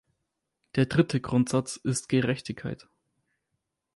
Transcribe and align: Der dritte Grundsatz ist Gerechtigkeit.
Der 0.73 0.87
dritte 0.87 1.19
Grundsatz 1.19 1.75
ist 1.75 2.09
Gerechtigkeit. 2.09 2.87